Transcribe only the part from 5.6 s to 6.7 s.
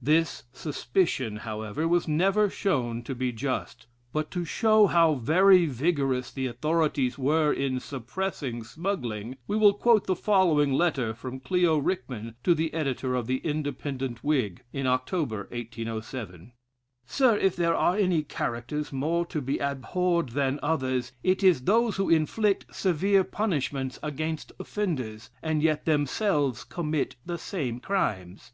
vigorous the